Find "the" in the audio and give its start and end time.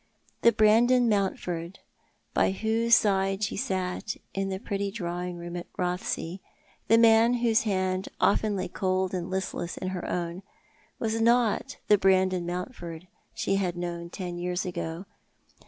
0.41-0.51, 4.49-4.57, 6.87-6.97, 11.87-11.99